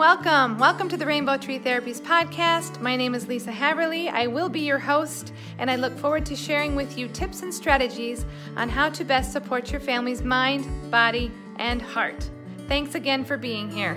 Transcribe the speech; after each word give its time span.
welcome. 0.00 0.56
Welcome 0.56 0.88
to 0.88 0.96
the 0.96 1.04
Rainbow 1.04 1.36
Tree 1.36 1.58
Therapies 1.58 2.00
podcast. 2.00 2.80
My 2.80 2.96
name 2.96 3.14
is 3.14 3.28
Lisa 3.28 3.52
Haverly. 3.52 4.08
I 4.08 4.28
will 4.28 4.48
be 4.48 4.60
your 4.60 4.78
host, 4.78 5.34
and 5.58 5.70
I 5.70 5.76
look 5.76 5.94
forward 5.98 6.24
to 6.24 6.34
sharing 6.34 6.74
with 6.74 6.96
you 6.96 7.06
tips 7.06 7.42
and 7.42 7.52
strategies 7.52 8.24
on 8.56 8.70
how 8.70 8.88
to 8.88 9.04
best 9.04 9.30
support 9.30 9.70
your 9.70 9.80
family's 9.82 10.22
mind, 10.22 10.66
body, 10.90 11.30
and 11.56 11.82
heart. 11.82 12.30
Thanks 12.66 12.94
again 12.94 13.26
for 13.26 13.36
being 13.36 13.70
here. 13.70 13.94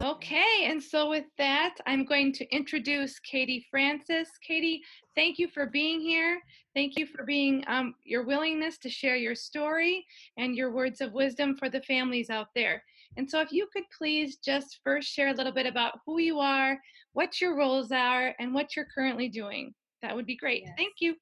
Okay, 0.00 0.66
and 0.66 0.80
so 0.80 1.10
with 1.10 1.24
that, 1.38 1.74
I'm 1.84 2.04
going 2.04 2.32
to 2.34 2.48
introduce 2.54 3.18
Katie 3.18 3.66
Francis. 3.72 4.28
Katie, 4.46 4.82
thank 5.16 5.40
you 5.40 5.48
for 5.48 5.66
being 5.66 6.00
here. 6.00 6.40
Thank 6.74 6.96
you 6.96 7.06
for 7.06 7.24
being 7.24 7.62
um, 7.68 7.94
your 8.04 8.24
willingness 8.24 8.78
to 8.78 8.90
share 8.90 9.14
your 9.14 9.36
story 9.36 10.04
and 10.36 10.56
your 10.56 10.72
words 10.72 11.00
of 11.00 11.12
wisdom 11.12 11.56
for 11.56 11.68
the 11.68 11.80
families 11.82 12.30
out 12.30 12.48
there. 12.54 12.82
And 13.16 13.30
so, 13.30 13.40
if 13.40 13.52
you 13.52 13.68
could 13.72 13.84
please 13.96 14.38
just 14.38 14.80
first 14.82 15.08
share 15.08 15.28
a 15.28 15.34
little 15.34 15.52
bit 15.52 15.66
about 15.66 16.00
who 16.04 16.18
you 16.18 16.40
are, 16.40 16.76
what 17.12 17.40
your 17.40 17.56
roles 17.56 17.92
are, 17.92 18.34
and 18.40 18.52
what 18.52 18.74
you're 18.74 18.88
currently 18.92 19.28
doing, 19.28 19.72
that 20.02 20.16
would 20.16 20.26
be 20.26 20.36
great. 20.36 20.64
Yes. 20.64 20.74
Thank 20.76 20.94
you. 20.98 21.14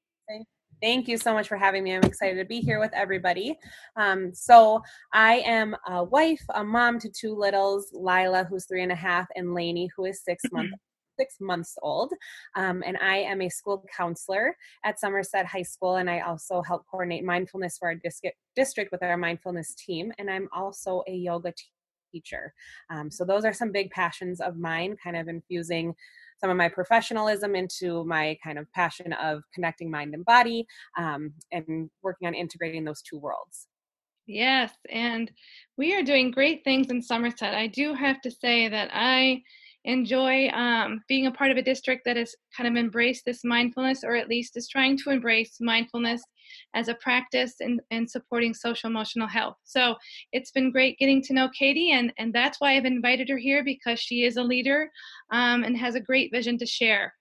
Thank 0.81 1.07
you 1.07 1.17
so 1.17 1.33
much 1.33 1.47
for 1.47 1.55
having 1.55 1.83
me. 1.83 1.95
I'm 1.95 2.03
excited 2.03 2.37
to 2.39 2.45
be 2.45 2.59
here 2.59 2.79
with 2.79 2.91
everybody. 2.93 3.57
Um, 3.95 4.33
so, 4.33 4.81
I 5.13 5.35
am 5.45 5.75
a 5.87 6.03
wife, 6.03 6.43
a 6.55 6.63
mom 6.63 6.97
to 6.99 7.09
two 7.09 7.35
littles 7.35 7.91
Lila, 7.93 8.45
who's 8.45 8.65
three 8.65 8.81
and 8.81 8.91
a 8.91 8.95
half, 8.95 9.27
and 9.35 9.53
Lainey, 9.53 9.91
who 9.95 10.05
is 10.05 10.23
six 10.23 10.43
months 10.51 10.73
six 11.19 11.35
months 11.39 11.77
old. 11.81 12.13
Um, 12.55 12.83
and 12.85 12.97
I 12.97 13.17
am 13.17 13.41
a 13.41 13.49
school 13.49 13.85
counselor 13.95 14.55
at 14.83 14.99
Somerset 14.99 15.45
High 15.45 15.63
School, 15.63 15.95
and 15.95 16.09
I 16.09 16.21
also 16.21 16.61
help 16.61 16.83
coordinate 16.89 17.23
mindfulness 17.23 17.77
for 17.77 17.89
our 17.89 17.95
district 18.55 18.91
with 18.91 19.03
our 19.03 19.17
mindfulness 19.17 19.75
team. 19.75 20.11
And 20.17 20.29
I'm 20.29 20.49
also 20.53 21.03
a 21.07 21.13
yoga 21.13 21.53
teacher. 22.11 22.53
Um, 22.89 23.09
so 23.09 23.25
those 23.25 23.45
are 23.45 23.53
some 23.53 23.71
big 23.71 23.89
passions 23.91 24.39
of 24.39 24.57
mine, 24.57 24.95
kind 25.03 25.17
of 25.17 25.27
infusing 25.27 25.93
some 26.39 26.49
of 26.49 26.57
my 26.57 26.67
professionalism 26.67 27.55
into 27.55 28.03
my 28.03 28.37
kind 28.43 28.59
of 28.59 28.71
passion 28.73 29.13
of 29.13 29.43
connecting 29.53 29.89
mind 29.89 30.13
and 30.13 30.25
body 30.25 30.67
um, 30.97 31.33
and 31.51 31.89
working 32.01 32.27
on 32.27 32.33
integrating 32.33 32.83
those 32.83 33.01
two 33.01 33.17
worlds. 33.17 33.67
Yes, 34.25 34.71
and 34.89 35.31
we 35.77 35.93
are 35.95 36.03
doing 36.03 36.31
great 36.31 36.63
things 36.63 36.89
in 36.89 37.01
Somerset. 37.01 37.53
I 37.53 37.67
do 37.67 37.93
have 37.93 38.21
to 38.21 38.31
say 38.31 38.69
that 38.69 38.89
I 38.93 39.43
enjoy 39.85 40.47
um, 40.49 41.01
being 41.07 41.27
a 41.27 41.31
part 41.31 41.51
of 41.51 41.57
a 41.57 41.61
district 41.61 42.03
that 42.05 42.17
has 42.17 42.35
kind 42.55 42.67
of 42.67 42.79
embraced 42.79 43.25
this 43.25 43.43
mindfulness 43.43 44.03
or 44.03 44.15
at 44.15 44.29
least 44.29 44.57
is 44.57 44.67
trying 44.67 44.97
to 44.97 45.09
embrace 45.09 45.57
mindfulness 45.59 46.21
as 46.73 46.87
a 46.87 46.95
practice 46.95 47.55
in, 47.59 47.79
in 47.91 48.07
supporting 48.07 48.53
social 48.53 48.89
emotional 48.89 49.27
health 49.27 49.57
so 49.63 49.95
it's 50.31 50.51
been 50.51 50.71
great 50.71 50.97
getting 50.99 51.21
to 51.21 51.33
know 51.33 51.49
katie 51.57 51.91
and, 51.91 52.13
and 52.17 52.33
that's 52.33 52.59
why 52.59 52.75
i've 52.75 52.85
invited 52.85 53.29
her 53.29 53.37
here 53.37 53.63
because 53.63 53.99
she 53.99 54.23
is 54.23 54.37
a 54.37 54.43
leader 54.43 54.89
um, 55.31 55.63
and 55.63 55.77
has 55.77 55.95
a 55.95 55.99
great 55.99 56.31
vision 56.31 56.57
to 56.57 56.65
share 56.65 57.13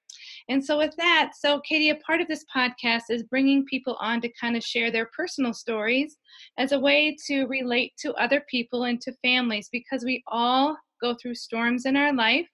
and 0.48 0.64
so, 0.64 0.78
with 0.78 0.94
that, 0.96 1.32
so 1.38 1.60
Katie, 1.60 1.90
a 1.90 1.96
part 1.96 2.20
of 2.20 2.28
this 2.28 2.44
podcast 2.54 3.04
is 3.10 3.22
bringing 3.22 3.64
people 3.64 3.96
on 4.00 4.20
to 4.20 4.32
kind 4.40 4.56
of 4.56 4.62
share 4.62 4.90
their 4.90 5.10
personal 5.16 5.52
stories 5.52 6.16
as 6.58 6.72
a 6.72 6.78
way 6.78 7.16
to 7.26 7.46
relate 7.46 7.92
to 8.00 8.14
other 8.14 8.44
people 8.50 8.84
and 8.84 9.00
to 9.02 9.12
families 9.22 9.68
because 9.70 10.04
we 10.04 10.22
all 10.26 10.76
go 11.00 11.14
through 11.14 11.34
storms 11.34 11.86
in 11.86 11.96
our 11.96 12.12
life. 12.12 12.48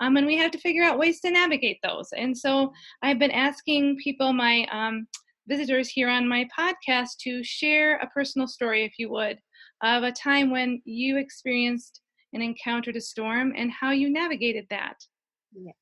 Um, 0.00 0.16
and 0.16 0.26
we 0.26 0.36
have 0.36 0.50
to 0.52 0.58
figure 0.58 0.82
out 0.82 0.98
ways 0.98 1.20
to 1.20 1.30
navigate 1.30 1.78
those. 1.82 2.08
And 2.16 2.36
so 2.36 2.72
I've 3.02 3.18
been 3.18 3.30
asking 3.30 3.96
people, 3.96 4.32
my 4.32 4.66
um, 4.70 5.06
visitors 5.48 5.88
here 5.88 6.08
on 6.08 6.28
my 6.28 6.48
podcast, 6.56 7.18
to 7.20 7.42
share 7.44 7.96
a 7.96 8.08
personal 8.08 8.48
story, 8.48 8.84
if 8.84 8.94
you 8.98 9.10
would, 9.10 9.38
of 9.82 10.02
a 10.02 10.12
time 10.12 10.50
when 10.50 10.82
you 10.84 11.16
experienced 11.18 12.00
and 12.32 12.42
encountered 12.42 12.96
a 12.96 13.00
storm 13.00 13.52
and 13.56 13.70
how 13.70 13.90
you 13.90 14.10
navigated 14.10 14.66
that. 14.70 14.96
Yes. 15.52 15.76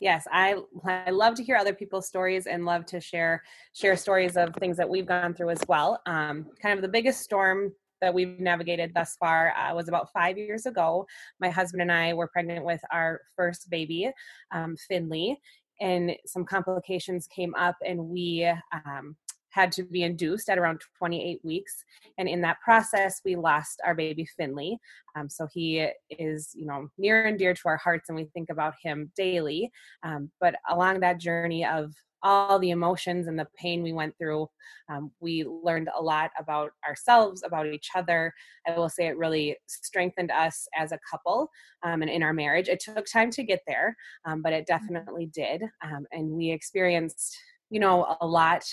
Yes, 0.00 0.26
I 0.30 0.56
I 0.84 1.10
love 1.10 1.34
to 1.36 1.42
hear 1.42 1.56
other 1.56 1.74
people's 1.74 2.06
stories 2.06 2.46
and 2.46 2.64
love 2.64 2.86
to 2.86 3.00
share 3.00 3.42
share 3.72 3.96
stories 3.96 4.36
of 4.36 4.54
things 4.54 4.76
that 4.76 4.88
we've 4.88 5.06
gone 5.06 5.34
through 5.34 5.50
as 5.50 5.60
well. 5.66 6.00
Um, 6.06 6.46
kind 6.62 6.76
of 6.76 6.82
the 6.82 6.88
biggest 6.88 7.22
storm 7.22 7.72
that 8.00 8.14
we've 8.14 8.38
navigated 8.40 8.92
thus 8.94 9.16
far 9.18 9.52
uh, 9.56 9.74
was 9.74 9.88
about 9.88 10.12
five 10.12 10.38
years 10.38 10.66
ago. 10.66 11.06
My 11.40 11.50
husband 11.50 11.82
and 11.82 11.92
I 11.92 12.14
were 12.14 12.28
pregnant 12.28 12.64
with 12.64 12.80
our 12.92 13.20
first 13.36 13.70
baby, 13.70 14.10
um, 14.52 14.76
Finley, 14.88 15.38
and 15.80 16.12
some 16.26 16.44
complications 16.44 17.28
came 17.28 17.54
up, 17.54 17.76
and 17.86 18.08
we 18.08 18.50
um, 18.72 19.16
had 19.50 19.72
to 19.72 19.82
be 19.82 20.02
induced 20.02 20.48
at 20.48 20.58
around 20.58 20.80
28 20.98 21.40
weeks. 21.42 21.84
And 22.18 22.28
in 22.28 22.40
that 22.42 22.60
process 22.60 23.20
we 23.24 23.36
lost 23.36 23.80
our 23.84 23.94
baby 23.94 24.26
finley. 24.36 24.78
Um, 25.16 25.28
so 25.28 25.48
he 25.52 25.88
is 26.10 26.50
you 26.54 26.66
know 26.66 26.88
near 26.98 27.24
and 27.24 27.38
dear 27.38 27.54
to 27.54 27.62
our 27.66 27.76
hearts 27.76 28.08
and 28.08 28.16
we 28.16 28.26
think 28.26 28.50
about 28.50 28.74
him 28.82 29.10
daily. 29.16 29.70
Um, 30.02 30.30
but 30.40 30.54
along 30.70 31.00
that 31.00 31.18
journey 31.18 31.64
of 31.64 31.92
all 32.22 32.58
the 32.58 32.70
emotions 32.70 33.26
and 33.26 33.38
the 33.38 33.48
pain 33.56 33.82
we 33.82 33.92
went 33.92 34.16
through. 34.18 34.48
Um, 34.88 35.10
we 35.20 35.44
learned 35.44 35.88
a 35.96 36.02
lot 36.02 36.30
about 36.38 36.70
ourselves, 36.86 37.42
about 37.44 37.66
each 37.66 37.90
other. 37.94 38.32
I 38.66 38.76
will 38.76 38.88
say 38.88 39.06
it 39.06 39.16
really 39.16 39.56
strengthened 39.66 40.30
us 40.30 40.66
as 40.76 40.92
a 40.92 40.98
couple 41.10 41.50
um, 41.82 42.02
and 42.02 42.10
in 42.10 42.22
our 42.22 42.32
marriage. 42.32 42.68
It 42.68 42.80
took 42.80 43.06
time 43.06 43.30
to 43.32 43.42
get 43.42 43.60
there, 43.66 43.96
um, 44.24 44.42
but 44.42 44.52
it 44.52 44.66
mm-hmm. 44.66 44.86
definitely 44.94 45.26
did. 45.26 45.62
Um, 45.82 46.06
and 46.12 46.30
we 46.30 46.50
experienced, 46.50 47.36
you 47.70 47.80
know, 47.80 48.16
a 48.20 48.26
lot, 48.26 48.64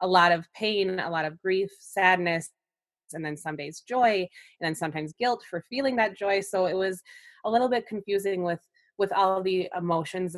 a 0.00 0.06
lot 0.06 0.32
of 0.32 0.46
pain, 0.54 1.00
a 1.00 1.10
lot 1.10 1.24
of 1.24 1.40
grief, 1.40 1.70
sadness, 1.80 2.50
and 3.12 3.24
then 3.24 3.36
some 3.36 3.56
days 3.56 3.82
joy, 3.88 4.18
and 4.18 4.66
then 4.66 4.74
sometimes 4.74 5.14
guilt 5.18 5.44
for 5.48 5.64
feeling 5.70 5.96
that 5.96 6.16
joy. 6.16 6.40
So 6.40 6.66
it 6.66 6.74
was 6.74 7.02
a 7.44 7.50
little 7.50 7.68
bit 7.68 7.86
confusing 7.86 8.42
with 8.42 8.60
with 8.98 9.12
all 9.12 9.42
the 9.42 9.68
emotions 9.76 10.36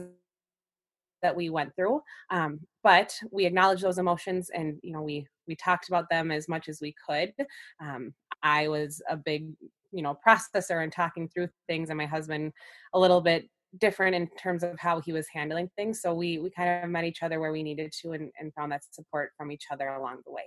that 1.22 1.34
we 1.34 1.50
went 1.50 1.74
through 1.76 2.00
um, 2.30 2.60
but 2.82 3.12
we 3.30 3.46
acknowledged 3.46 3.82
those 3.82 3.98
emotions 3.98 4.50
and 4.54 4.78
you 4.82 4.92
know 4.92 5.02
we 5.02 5.26
we 5.46 5.56
talked 5.56 5.88
about 5.88 6.08
them 6.10 6.30
as 6.30 6.46
much 6.48 6.68
as 6.68 6.80
we 6.80 6.94
could. 7.06 7.32
Um, 7.80 8.12
i 8.42 8.68
was 8.68 9.02
a 9.08 9.16
big 9.16 9.48
you 9.90 10.02
know 10.02 10.16
processor 10.26 10.82
and 10.82 10.92
talking 10.92 11.28
through 11.28 11.48
things 11.66 11.90
and 11.90 11.98
my 11.98 12.06
husband 12.06 12.52
a 12.94 12.98
little 12.98 13.20
bit 13.20 13.48
different 13.78 14.14
in 14.14 14.28
terms 14.40 14.62
of 14.62 14.78
how 14.78 15.00
he 15.00 15.12
was 15.12 15.26
handling 15.32 15.68
things 15.76 16.00
so 16.00 16.14
we 16.14 16.38
we 16.38 16.50
kind 16.50 16.84
of 16.84 16.90
met 16.90 17.04
each 17.04 17.22
other 17.22 17.40
where 17.40 17.52
we 17.52 17.62
needed 17.62 17.92
to 18.00 18.12
and, 18.12 18.30
and 18.38 18.54
found 18.54 18.72
that 18.72 18.82
support 18.90 19.32
from 19.36 19.50
each 19.50 19.64
other 19.70 19.88
along 19.88 20.18
the 20.24 20.32
way. 20.32 20.44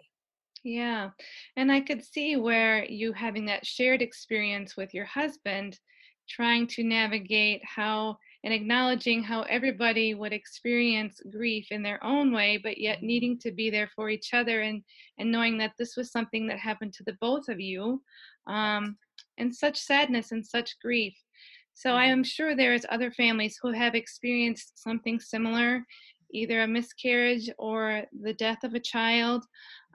Yeah 0.63 1.09
and 1.57 1.71
i 1.71 1.81
could 1.81 2.03
see 2.03 2.35
where 2.37 2.85
you 2.85 3.13
having 3.13 3.45
that 3.47 3.65
shared 3.65 4.01
experience 4.01 4.77
with 4.77 4.93
your 4.93 5.05
husband 5.05 5.79
trying 6.29 6.65
to 6.67 6.83
navigate 6.83 7.61
how 7.65 8.17
and 8.43 8.53
acknowledging 8.53 9.23
how 9.23 9.41
everybody 9.43 10.13
would 10.13 10.33
experience 10.33 11.21
grief 11.31 11.67
in 11.71 11.83
their 11.83 12.03
own 12.03 12.33
way, 12.33 12.57
but 12.57 12.77
yet 12.77 13.03
needing 13.03 13.37
to 13.39 13.51
be 13.51 13.69
there 13.69 13.89
for 13.95 14.09
each 14.09 14.33
other 14.33 14.61
and, 14.61 14.83
and 15.19 15.31
knowing 15.31 15.57
that 15.57 15.73
this 15.77 15.95
was 15.95 16.11
something 16.11 16.47
that 16.47 16.57
happened 16.57 16.93
to 16.93 17.03
the 17.03 17.17
both 17.21 17.47
of 17.49 17.59
you 17.59 18.01
um, 18.47 18.97
and 19.37 19.53
such 19.53 19.77
sadness 19.77 20.31
and 20.31 20.45
such 20.45 20.79
grief. 20.81 21.15
So 21.73 21.95
I 21.95 22.05
mm-hmm. 22.05 22.11
am 22.11 22.23
sure 22.23 22.55
there 22.55 22.73
is 22.73 22.85
other 22.89 23.11
families 23.11 23.57
who 23.61 23.71
have 23.71 23.95
experienced 23.95 24.81
something 24.81 25.19
similar 25.19 25.85
either 26.33 26.61
a 26.61 26.67
miscarriage 26.67 27.49
or 27.57 28.03
the 28.21 28.33
death 28.33 28.63
of 28.63 28.73
a 28.73 28.79
child. 28.79 29.45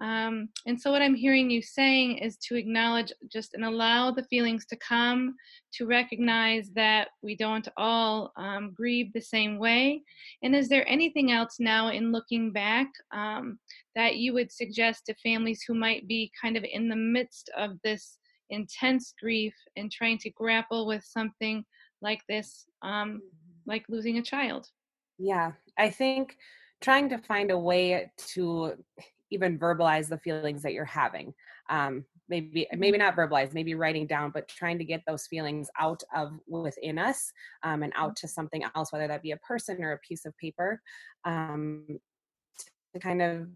Um, 0.01 0.51
and 0.67 0.79
so, 0.81 0.91
what 0.91 1.01
I'm 1.01 1.15
hearing 1.15 1.51
you 1.51 1.63
saying 1.63 2.19
is 2.19 2.37
to 2.49 2.57
acknowledge 2.57 3.13
just 3.33 3.55
and 3.55 3.65
allow 3.65 4.11
the 4.11 4.25
feelings 4.25 4.67
to 4.67 4.77
come, 4.77 5.35
to 5.75 5.87
recognize 5.87 6.71
that 6.75 7.09
we 7.23 7.35
don't 7.35 7.67
all 7.77 8.33
um, 8.37 8.73
grieve 8.75 9.13
the 9.13 9.21
same 9.21 9.59
way. 9.59 10.03
And 10.43 10.55
is 10.55 10.69
there 10.69 10.89
anything 10.89 11.33
else 11.33 11.57
now 11.59 11.89
in 11.89 12.13
looking 12.13 12.53
back 12.53 12.89
um, 13.13 13.59
that 13.95 14.17
you 14.17 14.35
would 14.35 14.53
suggest 14.53 15.07
to 15.07 15.15
families 15.15 15.63
who 15.67 15.75
might 15.75 16.07
be 16.07 16.31
kind 16.41 16.57
of 16.57 16.65
in 16.65 16.89
the 16.89 16.97
midst 16.97 17.51
of 17.57 17.79
this 17.83 18.19
intense 18.51 19.15
grief 19.21 19.55
and 19.77 19.91
trying 19.91 20.19
to 20.19 20.31
grapple 20.31 20.87
with 20.87 21.05
something 21.05 21.65
like 22.03 22.21
this, 22.29 22.67
um, 22.83 23.23
like 23.67 23.85
losing 23.89 24.19
a 24.19 24.23
child? 24.23 24.69
Yeah, 25.19 25.53
I 25.79 25.91
think 25.91 26.37
trying 26.81 27.09
to 27.11 27.19
find 27.19 27.51
a 27.51 27.59
way 27.59 28.11
to 28.17 28.75
even 29.31 29.59
verbalize 29.59 30.09
the 30.09 30.19
feelings 30.19 30.63
that 30.63 30.73
you're 30.73 30.85
having. 30.85 31.35
Um, 31.69 32.05
maybe 32.29 32.67
maybe 32.73 32.99
not 32.99 33.17
verbalize, 33.17 33.55
maybe 33.55 33.75
writing 33.75 34.07
down, 34.07 34.31
but 34.33 34.49
trying 34.49 34.79
to 34.79 34.85
get 34.85 35.03
those 35.07 35.27
feelings 35.27 35.69
out 35.79 36.03
of 36.15 36.33
within 36.49 36.99
us 36.99 37.33
um, 37.63 37.83
and 37.83 37.93
out 37.97 38.17
to 38.17 38.29
something 38.29 38.63
else, 38.75 38.93
whether 38.93 39.09
that 39.09 39.23
be 39.23 39.31
a 39.33 39.37
person 39.39 39.83
or 39.83 39.93
a 39.93 39.99
piece 39.99 40.25
of 40.27 40.37
paper, 40.39 40.81
um, 41.25 41.87
to 42.95 43.01
kind 43.01 43.23
of 43.23 43.49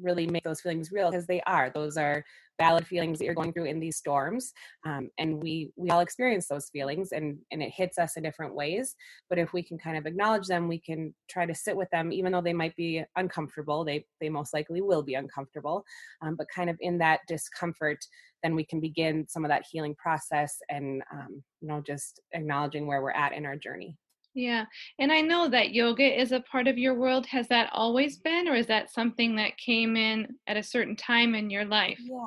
really 0.00 0.26
make 0.26 0.44
those 0.44 0.60
feelings 0.60 0.90
real 0.92 1.10
because 1.10 1.26
they 1.26 1.40
are 1.42 1.70
those 1.74 1.96
are 1.96 2.24
valid 2.58 2.86
feelings 2.86 3.18
that 3.18 3.24
you're 3.24 3.34
going 3.34 3.52
through 3.52 3.64
in 3.64 3.80
these 3.80 3.96
storms 3.96 4.52
um, 4.86 5.10
and 5.18 5.42
we 5.42 5.72
we 5.76 5.90
all 5.90 6.00
experience 6.00 6.46
those 6.46 6.68
feelings 6.70 7.12
and 7.12 7.38
and 7.50 7.62
it 7.62 7.70
hits 7.70 7.98
us 7.98 8.16
in 8.16 8.22
different 8.22 8.54
ways 8.54 8.94
but 9.28 9.38
if 9.38 9.52
we 9.52 9.62
can 9.62 9.78
kind 9.78 9.96
of 9.96 10.06
acknowledge 10.06 10.46
them 10.46 10.68
we 10.68 10.78
can 10.78 11.14
try 11.28 11.44
to 11.46 11.54
sit 11.54 11.76
with 11.76 11.88
them 11.90 12.12
even 12.12 12.32
though 12.32 12.40
they 12.40 12.52
might 12.52 12.74
be 12.76 13.02
uncomfortable 13.16 13.84
they 13.84 14.04
they 14.20 14.28
most 14.28 14.54
likely 14.54 14.80
will 14.80 15.02
be 15.02 15.14
uncomfortable 15.14 15.84
um, 16.22 16.36
but 16.36 16.46
kind 16.54 16.70
of 16.70 16.76
in 16.80 16.98
that 16.98 17.20
discomfort 17.26 17.98
then 18.42 18.54
we 18.54 18.64
can 18.64 18.80
begin 18.80 19.26
some 19.28 19.44
of 19.44 19.48
that 19.48 19.64
healing 19.70 19.94
process 19.96 20.58
and 20.68 21.02
um, 21.12 21.42
you 21.60 21.68
know 21.68 21.82
just 21.84 22.20
acknowledging 22.32 22.86
where 22.86 23.02
we're 23.02 23.10
at 23.10 23.32
in 23.32 23.46
our 23.46 23.56
journey 23.56 23.96
yeah. 24.34 24.64
And 24.98 25.12
I 25.12 25.20
know 25.20 25.48
that 25.48 25.72
yoga 25.72 26.20
is 26.20 26.32
a 26.32 26.40
part 26.40 26.66
of 26.66 26.76
your 26.76 26.94
world. 26.94 27.26
Has 27.26 27.48
that 27.48 27.70
always 27.72 28.18
been, 28.18 28.48
or 28.48 28.54
is 28.54 28.66
that 28.66 28.90
something 28.90 29.36
that 29.36 29.56
came 29.56 29.96
in 29.96 30.26
at 30.46 30.56
a 30.56 30.62
certain 30.62 30.96
time 30.96 31.34
in 31.34 31.50
your 31.50 31.64
life? 31.64 31.98
Yeah. 32.02 32.26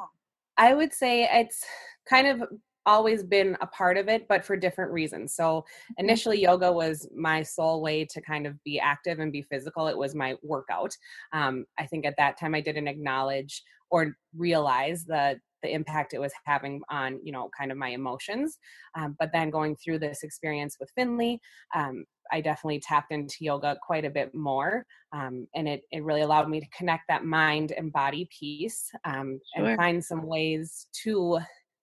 I 0.58 0.74
would 0.74 0.94
say 0.94 1.30
it's 1.32 1.64
kind 2.10 2.28
of 2.28 2.50
always 2.88 3.22
been 3.22 3.56
a 3.62 3.68
part 3.68 3.98
of 3.98 4.08
it, 4.08 4.28
but 4.28 4.44
for 4.44 4.56
different 4.56 4.92
reasons. 4.92 5.36
So 5.36 5.44
mm-hmm. 5.44 6.06
initially, 6.06 6.42
yoga 6.42 6.72
was 6.72 7.08
my 7.16 7.44
sole 7.44 7.82
way 7.82 8.06
to 8.06 8.22
kind 8.22 8.48
of 8.48 8.62
be 8.64 8.80
active 8.80 9.20
and 9.20 9.32
be 9.32 9.44
physical. 9.44 9.88
It 9.88 9.98
was 9.98 10.16
my 10.16 10.36
workout. 10.42 10.96
Um, 11.34 11.66
I 11.78 11.86
think 11.86 12.06
at 12.06 12.18
that 12.18 12.40
time 12.40 12.56
I 12.56 12.62
didn't 12.62 12.88
acknowledge 12.88 13.62
or 13.92 14.16
realize 14.36 15.06
the 15.06 15.40
the 15.64 15.74
impact 15.74 16.14
it 16.14 16.22
was 16.22 16.32
having 16.46 16.82
on 16.90 17.20
you 17.24 17.32
know 17.32 17.50
kind 17.58 17.72
of 17.72 17.78
my 17.78 17.90
emotions 17.90 18.60
um, 18.96 19.16
but 19.20 19.32
then 19.34 19.50
going 19.50 19.76
through 19.76 19.98
this 19.98 20.24
experience 20.24 20.78
with 20.80 20.92
finley 20.96 21.40
um, 21.76 22.06
i 22.32 22.40
definitely 22.40 22.80
tapped 22.80 23.12
into 23.12 23.38
yoga 23.42 23.76
quite 23.86 24.06
a 24.06 24.10
bit 24.10 24.34
more 24.36 24.86
um, 25.14 25.48
and 25.56 25.68
it, 25.68 25.82
it 25.92 26.04
really 26.04 26.22
allowed 26.22 26.50
me 26.50 26.60
to 26.60 26.68
connect 26.78 27.04
that 27.08 27.26
mind 27.26 27.72
and 27.72 27.92
body 27.92 28.30
piece 28.38 28.92
um, 29.06 29.40
sure. 29.56 29.66
and 29.66 29.78
find 29.78 30.04
some 30.04 30.28
ways 30.28 30.88
to 30.94 31.40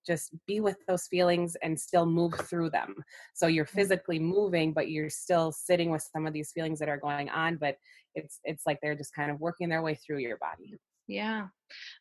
just 0.06 0.30
be 0.46 0.60
with 0.60 0.76
those 0.86 1.06
feelings 1.06 1.56
and 1.62 1.78
still 1.78 2.06
move 2.06 2.34
through 2.34 2.70
them. 2.70 2.94
So 3.34 3.46
you're 3.46 3.64
mm. 3.64 3.70
physically 3.70 4.18
moving 4.18 4.72
but 4.72 4.90
you're 4.90 5.10
still 5.10 5.52
sitting 5.52 5.90
with 5.90 6.08
some 6.12 6.26
of 6.26 6.32
these 6.32 6.52
feelings 6.52 6.78
that 6.78 6.88
are 6.88 6.98
going 6.98 7.28
on 7.28 7.56
but 7.56 7.76
it's 8.14 8.40
it's 8.44 8.66
like 8.66 8.78
they're 8.80 8.94
just 8.94 9.14
kind 9.14 9.30
of 9.30 9.40
working 9.40 9.68
their 9.68 9.82
way 9.82 9.94
through 9.94 10.18
your 10.18 10.38
body. 10.38 10.76
Yeah. 11.06 11.48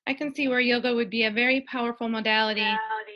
I 0.07 0.13
can 0.13 0.33
see 0.33 0.47
where 0.47 0.59
yoga 0.59 0.93
would 0.93 1.09
be 1.09 1.25
a 1.25 1.31
very 1.31 1.61
powerful 1.61 2.07
modality. 2.07 2.61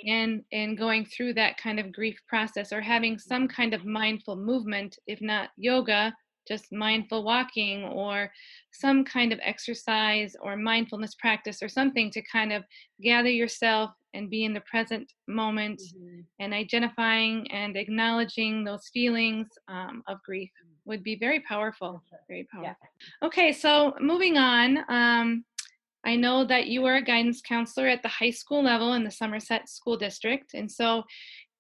in 0.04 0.44
in 0.52 0.76
going 0.76 1.06
through 1.06 1.34
that 1.36 1.58
kind 1.58 1.80
of 1.80 1.92
grief 1.94 2.20
process 2.28 2.74
or 2.74 2.82
having 2.82 3.18
some 3.18 3.48
kind 3.48 3.74
of 3.74 3.86
mindful 3.86 4.36
movement, 4.36 4.98
if 5.08 5.22
not 5.22 5.50
yoga, 5.58 6.14
just 6.48 6.72
mindful 6.72 7.24
walking 7.24 7.84
or 7.84 8.32
some 8.72 9.04
kind 9.04 9.34
of 9.34 9.40
exercise 9.42 10.36
or 10.42 10.56
mindfulness 10.56 11.16
practice 11.16 11.62
or 11.62 11.70
something 11.70 12.10
to 12.12 12.22
kind 12.32 12.54
of 12.54 12.64
gather 13.02 13.30
yourself 13.30 13.92
and 14.18 14.30
be 14.30 14.44
in 14.44 14.54
the 14.54 14.62
present 14.62 15.12
moment 15.28 15.80
mm-hmm. 15.80 16.22
and 16.40 16.54
identifying 16.54 17.50
and 17.52 17.78
acknowledging 17.78 18.64
those 18.64 18.88
feelings 18.94 19.48
um, 19.68 20.04
of 20.08 20.22
grief 20.24 20.50
mm. 20.64 20.70
would 20.86 21.04
be 21.04 21.16
very 21.16 21.40
powerful 21.42 22.04
very 22.28 22.48
powerful 22.52 22.76
yeah. 23.22 23.28
okay 23.28 23.54
so 23.54 23.94
moving 24.02 24.38
on 24.38 24.80
um, 24.90 25.46
I 26.06 26.16
know 26.16 26.46
that 26.46 26.68
you 26.68 26.86
are 26.86 26.96
a 26.96 27.02
guidance 27.02 27.42
counselor 27.42 27.88
at 27.88 28.02
the 28.02 28.08
high 28.08 28.30
school 28.30 28.64
level 28.64 28.94
in 28.94 29.04
the 29.04 29.12
Somerset 29.12 29.68
School 29.68 29.98
District. 29.98 30.54
And 30.54 30.72
so 30.72 31.04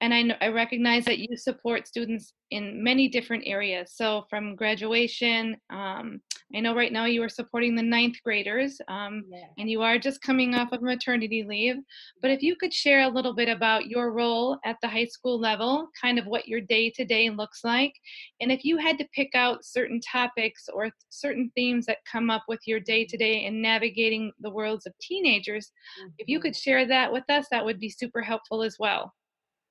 and 0.02 0.14
I, 0.14 0.46
I 0.46 0.50
recognize 0.50 1.06
that 1.06 1.20
you 1.20 1.36
support 1.36 1.88
students 1.88 2.34
in 2.52 2.84
many 2.84 3.08
different 3.08 3.44
areas. 3.46 3.94
So 3.96 4.26
from 4.30 4.56
graduation, 4.56 5.58
um, 5.70 6.22
I 6.56 6.62
know 6.62 6.76
right 6.76 6.94
now 6.94 7.06
you 7.06 7.22
are 7.24 7.30
supporting 7.30 7.76
the 7.76 7.84
ninth 7.84 8.18
graders, 8.24 8.80
um, 8.88 9.24
yeah. 9.30 9.46
and 9.58 9.70
you 9.70 9.82
are 9.82 9.98
just 9.98 10.22
coming 10.22 10.56
off 10.56 10.72
of 10.72 10.82
maternity 10.82 11.44
leave. 11.44 11.76
But 12.22 12.32
if 12.32 12.42
you 12.42 12.56
could 12.56 12.74
share 12.74 13.02
a 13.02 13.10
little 13.10 13.34
bit 13.34 13.50
about 13.50 13.88
your 13.88 14.12
role 14.14 14.58
at 14.64 14.78
the 14.82 14.88
high 14.88 15.06
school 15.06 15.40
level, 15.40 15.90
kind 16.00 16.20
of 16.20 16.26
what 16.26 16.48
your 16.48 16.62
day 16.62 16.90
to 16.92 17.04
day 17.04 17.30
looks 17.30 17.64
like, 17.64 17.94
and 18.40 18.52
if 18.52 18.64
you 18.64 18.78
had 18.78 18.98
to 19.00 19.10
pick 19.14 19.32
out 19.36 19.66
certain 19.66 20.00
topics 20.00 20.70
or 20.74 20.90
certain 21.10 21.52
themes 21.56 21.86
that 21.88 21.98
come 22.10 22.30
up 22.30 22.44
with 22.48 22.62
your 22.66 22.80
day 22.80 23.04
to 23.04 23.18
day 23.18 23.46
in 23.46 23.62
navigating 23.62 24.32
the 24.40 24.50
worlds 24.50 24.86
of 24.86 24.94
teenagers, 25.02 25.72
mm-hmm. 26.00 26.10
if 26.20 26.30
you 26.30 26.40
could 26.40 26.54
mm-hmm. 26.54 26.70
share 26.70 26.88
that 26.88 27.12
with 27.12 27.30
us, 27.30 27.48
that 27.52 27.66
would 27.66 27.80
be 27.80 27.90
super 27.90 28.22
helpful 28.22 28.62
as 28.62 28.78
well. 28.80 29.14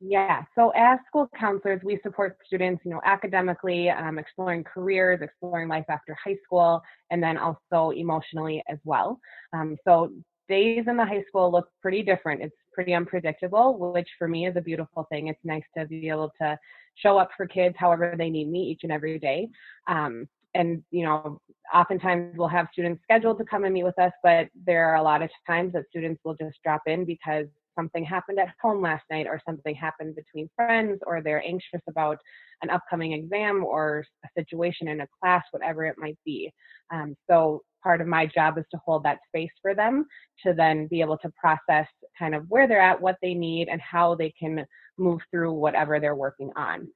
Yeah, 0.01 0.45
so 0.55 0.71
as 0.77 0.99
school 1.07 1.29
counselors, 1.39 1.81
we 1.83 1.99
support 2.03 2.37
students, 2.47 2.83
you 2.85 2.91
know, 2.91 3.01
academically, 3.05 3.89
um, 3.89 4.19
exploring 4.19 4.63
careers, 4.63 5.21
exploring 5.23 5.69
life 5.69 5.87
after 5.89 6.15
high 6.23 6.37
school, 6.45 6.83
and 7.11 7.23
then 7.23 7.39
also 7.39 7.91
emotionally 7.97 8.63
as 8.69 8.79
well. 8.85 9.19
Um, 9.55 9.77
so 9.87 10.13
days 10.51 10.85
in 10.87 10.97
the 10.99 11.05
high 11.05 11.25
school 11.27 11.51
look 11.51 11.69
pretty 11.81 12.03
different. 12.03 12.43
It's 12.43 12.55
pretty 12.75 12.93
unpredictable, 12.93 13.79
which 13.93 14.09
for 14.19 14.29
me 14.29 14.47
is 14.47 14.57
a 14.57 14.61
beautiful 14.61 15.07
thing. 15.11 15.29
It's 15.29 15.41
nice 15.45 15.65
to 15.79 15.87
be 15.87 16.11
able 16.11 16.31
to 16.43 16.59
show 16.97 17.17
up 17.17 17.31
for 17.35 17.47
kids 17.47 17.75
however 17.79 18.15
they 18.19 18.29
need 18.29 18.49
me 18.51 18.65
each 18.65 18.81
and 18.83 18.93
every 18.93 19.19
day. 19.19 19.49
Um, 19.89 20.29
and 20.55 20.83
you 20.91 21.05
know, 21.05 21.41
oftentimes 21.75 22.35
we'll 22.37 22.49
have 22.49 22.69
students 22.71 23.03
scheduled 23.03 23.39
to 23.39 23.45
come 23.45 23.65
and 23.65 23.73
meet 23.73 23.85
with 23.85 23.99
us, 23.99 24.13
but 24.23 24.49
there 24.67 24.87
are 24.91 24.97
a 24.97 25.03
lot 25.03 25.23
of 25.23 25.31
times 25.47 25.73
that 25.73 25.85
students 25.89 26.21
will 26.23 26.35
just 26.35 26.59
drop 26.63 26.83
in 26.87 27.05
because 27.07 27.47
something 27.77 28.05
happened 28.05 28.39
at 28.39 28.55
home 28.61 28.83
last 28.83 29.05
night 29.11 29.27
or 29.27 29.41
something 29.47 29.75
happened 29.75 30.17
between 30.17 30.49
friends 30.57 31.01
or 31.07 31.21
they're 31.21 31.45
anxious 31.45 31.81
about 31.89 32.19
an 32.63 32.71
upcoming 32.71 33.13
exam 33.13 33.65
or 33.65 34.05
a 34.25 34.41
situation 34.41 34.89
in 34.89 35.03
a 35.03 35.07
class, 35.21 35.45
whatever 35.51 35.85
it 35.85 35.97
might 35.99 36.19
be. 36.25 36.53
Um, 36.93 37.17
so 37.29 37.63
part 37.83 38.01
of 38.01 38.07
my 38.07 38.27
job 38.27 38.59
is 38.59 38.65
to 38.73 38.81
hold 38.85 39.05
that 39.05 39.19
space 39.29 39.51
for 39.63 39.75
them 39.75 40.07
to 40.45 40.53
then 40.53 40.87
be 40.89 41.01
able 41.01 41.19
to 41.19 41.33
process 41.41 41.87
kind 42.19 42.35
of 42.35 42.45
where 42.49 42.67
they're 42.67 42.81
at, 42.81 43.01
what 43.01 43.17
they 43.23 43.35
need, 43.35 43.69
and 43.69 43.81
how 43.81 44.15
they 44.15 44.33
can 44.39 44.65
move 44.99 45.21
through 45.31 45.53
whatever 45.53 46.01
they're 46.01 46.17
working 46.17 46.51
on. 46.57 46.89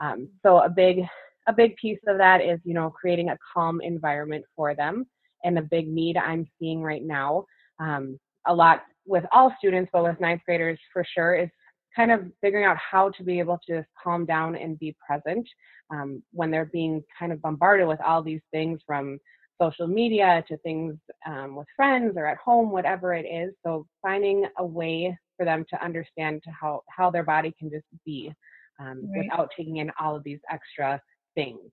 Um, 0.00 0.28
so 0.44 0.58
a 0.58 0.68
big 0.68 1.04
a 1.48 1.52
big 1.52 1.76
piece 1.76 1.98
of 2.06 2.18
that 2.18 2.40
is 2.40 2.58
you 2.64 2.74
know 2.74 2.90
creating 2.90 3.30
a 3.30 3.38
calm 3.54 3.80
environment 3.80 4.44
for 4.54 4.74
them 4.74 5.06
and 5.44 5.58
a 5.58 5.62
big 5.62 5.88
need 5.88 6.16
i'm 6.16 6.46
seeing 6.58 6.82
right 6.82 7.04
now 7.04 7.44
um, 7.78 8.18
a 8.46 8.54
lot 8.54 8.82
with 9.06 9.24
all 9.32 9.54
students, 9.58 9.90
but 9.92 10.04
with 10.04 10.20
ninth 10.20 10.42
graders 10.44 10.78
for 10.92 11.04
sure, 11.14 11.34
is 11.34 11.50
kind 11.94 12.10
of 12.10 12.20
figuring 12.40 12.66
out 12.66 12.76
how 12.76 13.10
to 13.10 13.22
be 13.24 13.38
able 13.38 13.58
to 13.66 13.76
just 13.76 13.88
calm 14.02 14.26
down 14.26 14.54
and 14.56 14.78
be 14.78 14.94
present 15.06 15.48
um, 15.90 16.22
when 16.32 16.50
they're 16.50 16.66
being 16.66 17.02
kind 17.18 17.32
of 17.32 17.40
bombarded 17.40 17.88
with 17.88 18.00
all 18.00 18.22
these 18.22 18.42
things 18.52 18.80
from 18.86 19.18
social 19.60 19.86
media 19.86 20.44
to 20.48 20.56
things 20.58 20.94
um, 21.26 21.56
with 21.56 21.66
friends 21.74 22.14
or 22.16 22.26
at 22.26 22.36
home, 22.36 22.70
whatever 22.70 23.14
it 23.14 23.24
is. 23.24 23.54
So 23.64 23.86
finding 24.02 24.46
a 24.58 24.66
way 24.66 25.16
for 25.36 25.44
them 25.44 25.64
to 25.70 25.84
understand 25.84 26.42
to 26.44 26.50
how 26.50 26.82
how 26.90 27.10
their 27.10 27.22
body 27.22 27.54
can 27.58 27.70
just 27.70 27.86
be 28.04 28.32
um, 28.80 29.02
right. 29.14 29.24
without 29.24 29.50
taking 29.56 29.78
in 29.78 29.90
all 30.00 30.16
of 30.16 30.24
these 30.24 30.40
extra 30.50 31.00
things. 31.34 31.70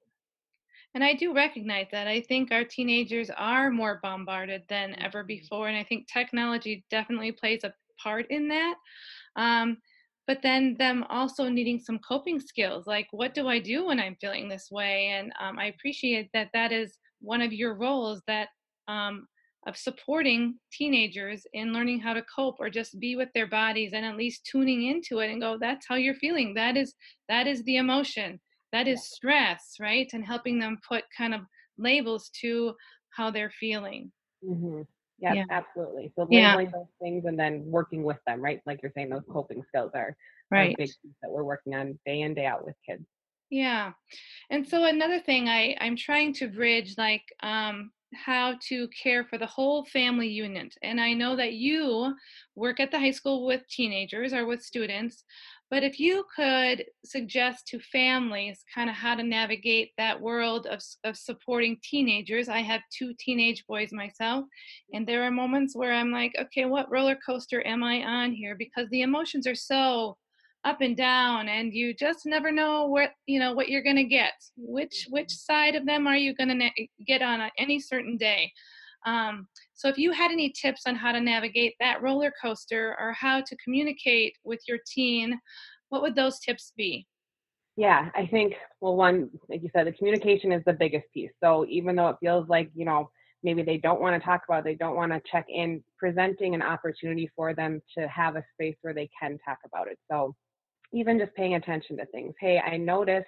And 0.95 1.03
I 1.03 1.13
do 1.13 1.33
recognize 1.33 1.87
that. 1.91 2.07
I 2.07 2.21
think 2.21 2.51
our 2.51 2.63
teenagers 2.63 3.29
are 3.35 3.71
more 3.71 3.99
bombarded 4.03 4.63
than 4.69 4.95
ever 4.99 5.19
mm-hmm. 5.19 5.27
before. 5.27 5.67
And 5.67 5.77
I 5.77 5.83
think 5.83 6.07
technology 6.07 6.85
definitely 6.89 7.31
plays 7.31 7.63
a 7.63 7.73
part 8.01 8.27
in 8.29 8.47
that. 8.49 8.75
Um, 9.35 9.77
but 10.27 10.39
then 10.41 10.75
them 10.79 11.03
also 11.09 11.49
needing 11.49 11.79
some 11.79 11.99
coping 11.99 12.39
skills 12.39 12.87
like 12.87 13.07
what 13.11 13.33
do 13.33 13.47
i 13.47 13.59
do 13.59 13.87
when 13.87 13.99
i'm 13.99 14.15
feeling 14.21 14.47
this 14.47 14.69
way 14.71 15.07
and 15.07 15.31
um, 15.39 15.59
i 15.59 15.65
appreciate 15.65 16.29
that 16.33 16.49
that 16.53 16.71
is 16.71 16.97
one 17.19 17.41
of 17.41 17.53
your 17.53 17.75
roles 17.75 18.21
that 18.27 18.49
um, 18.87 19.27
of 19.65 19.77
supporting 19.77 20.55
teenagers 20.71 21.45
in 21.53 21.71
learning 21.71 21.99
how 21.99 22.13
to 22.13 22.23
cope 22.33 22.57
or 22.59 22.69
just 22.69 22.99
be 22.99 23.15
with 23.15 23.29
their 23.33 23.47
bodies 23.47 23.91
and 23.93 24.05
at 24.05 24.17
least 24.17 24.47
tuning 24.49 24.87
into 24.87 25.19
it 25.19 25.31
and 25.31 25.41
go 25.41 25.57
that's 25.59 25.85
how 25.87 25.95
you're 25.95 26.15
feeling 26.15 26.53
that 26.53 26.75
is 26.77 26.93
that 27.29 27.47
is 27.47 27.63
the 27.63 27.77
emotion 27.77 28.39
that 28.73 28.87
is 28.87 29.09
stress 29.09 29.75
right? 29.79 30.09
And 30.11 30.25
helping 30.25 30.59
them 30.59 30.79
put 30.85 31.05
kind 31.17 31.33
of 31.33 31.41
labels 31.77 32.29
to 32.41 32.73
how 33.11 33.31
they're 33.31 33.53
feeling. 33.59 34.11
Mm-hmm. 34.43 34.81
yeah, 35.19 35.33
yeah, 35.33 35.43
absolutely. 35.49 36.11
So 36.17 36.23
labeling 36.23 36.65
yeah. 36.65 36.71
those 36.73 36.87
things 37.01 37.23
and 37.25 37.39
then 37.39 37.63
working 37.65 38.03
with 38.03 38.17
them 38.27 38.41
right? 38.41 38.59
Like 38.65 38.81
you're 38.83 38.91
saying 38.93 39.09
those 39.09 39.23
coping 39.31 39.63
skills 39.69 39.91
are 39.95 40.17
right. 40.51 40.75
big 40.77 40.87
things 40.87 41.15
that 41.21 41.31
we're 41.31 41.45
working 41.45 41.73
on 41.75 41.97
day 42.05 42.21
in 42.21 42.33
day 42.33 42.45
out 42.45 42.65
with 42.65 42.75
kids. 42.87 43.05
Yeah. 43.49 43.93
And 44.49 44.67
so 44.67 44.83
another 44.85 45.19
thing 45.19 45.47
i 45.47 45.77
i'm 45.79 45.95
trying 45.95 46.33
to 46.33 46.47
bridge 46.47 46.95
like 46.97 47.23
um 47.41 47.91
how 48.15 48.55
to 48.61 48.87
care 48.89 49.23
for 49.23 49.37
the 49.37 49.45
whole 49.45 49.85
family 49.85 50.27
unit 50.27 50.73
and 50.81 50.99
i 50.99 51.13
know 51.13 51.35
that 51.35 51.53
you 51.53 52.13
work 52.55 52.79
at 52.79 52.91
the 52.91 52.99
high 52.99 53.11
school 53.11 53.45
with 53.45 53.67
teenagers 53.67 54.33
or 54.33 54.45
with 54.45 54.61
students 54.61 55.23
but 55.73 55.83
if 55.83 55.99
you 55.99 56.23
could 56.35 56.85
suggest 57.03 57.65
to 57.69 57.79
families 57.79 58.63
kind 58.75 58.91
of 58.91 58.95
how 58.95 59.15
to 59.15 59.23
navigate 59.23 59.89
that 59.97 60.21
world 60.21 60.67
of, 60.67 60.83
of 61.03 61.17
supporting 61.17 61.79
teenagers, 61.81 62.47
I 62.47 62.59
have 62.59 62.81
two 62.95 63.15
teenage 63.17 63.65
boys 63.65 63.91
myself, 63.91 64.45
and 64.93 65.07
there 65.07 65.23
are 65.23 65.31
moments 65.31 65.75
where 65.75 65.91
I'm 65.91 66.11
like, 66.11 66.35
okay, 66.39 66.65
what 66.65 66.91
roller 66.91 67.17
coaster 67.25 67.65
am 67.65 67.83
I 67.83 68.03
on 68.03 68.33
here? 68.33 68.55
Because 68.55 68.87
the 68.91 69.01
emotions 69.01 69.47
are 69.47 69.55
so 69.55 70.15
up 70.65 70.81
and 70.81 70.95
down 70.95 71.49
and 71.49 71.73
you 71.73 71.93
just 71.93 72.25
never 72.25 72.51
know 72.51 72.85
what 72.85 73.11
you 73.25 73.39
know 73.39 73.53
what 73.53 73.69
you're 73.69 73.83
going 73.83 73.97
to 73.97 74.03
get 74.03 74.33
which 74.55 75.07
which 75.09 75.29
side 75.29 75.75
of 75.75 75.85
them 75.85 76.07
are 76.07 76.15
you 76.15 76.33
going 76.33 76.57
to 76.57 76.87
get 77.05 77.21
on 77.21 77.49
any 77.57 77.79
certain 77.79 78.17
day 78.17 78.51
Um, 79.05 79.47
so, 79.73 79.89
if 79.89 79.97
you 79.97 80.11
had 80.11 80.31
any 80.31 80.49
tips 80.49 80.83
on 80.87 80.95
how 80.95 81.11
to 81.11 81.19
navigate 81.19 81.75
that 81.79 82.01
roller 82.01 82.31
coaster 82.41 82.95
or 82.99 83.13
how 83.13 83.41
to 83.41 83.57
communicate 83.57 84.33
with 84.43 84.61
your 84.67 84.79
teen, 84.87 85.39
what 85.89 86.01
would 86.01 86.15
those 86.15 86.39
tips 86.39 86.71
be? 86.77 87.05
Yeah, 87.75 88.09
I 88.15 88.27
think, 88.27 88.53
well, 88.81 88.95
one, 88.95 89.29
like 89.49 89.63
you 89.63 89.69
said, 89.75 89.87
the 89.87 89.91
communication 89.93 90.51
is 90.51 90.61
the 90.65 90.73
biggest 90.73 91.05
piece. 91.13 91.31
So, 91.43 91.65
even 91.67 91.95
though 91.95 92.09
it 92.09 92.17
feels 92.21 92.47
like, 92.47 92.69
you 92.75 92.85
know, 92.85 93.09
maybe 93.41 93.63
they 93.63 93.77
don't 93.77 93.99
want 93.99 94.15
to 94.19 94.25
talk 94.25 94.43
about 94.47 94.59
it, 94.59 94.65
they 94.65 94.75
don't 94.75 94.95
want 94.95 95.11
to 95.11 95.21
check 95.29 95.45
in, 95.49 95.83
presenting 95.97 96.55
an 96.55 96.61
opportunity 96.61 97.29
for 97.35 97.53
them 97.53 97.81
to 97.97 98.07
have 98.07 98.35
a 98.35 98.43
space 98.53 98.77
where 98.83 98.93
they 98.93 99.09
can 99.19 99.37
talk 99.45 99.57
about 99.65 99.87
it. 99.87 99.97
So, 100.09 100.33
even 100.93 101.19
just 101.19 101.33
paying 101.35 101.55
attention 101.55 101.97
to 101.97 102.05
things. 102.07 102.33
Hey, 102.39 102.59
I 102.59 102.77
noticed 102.77 103.27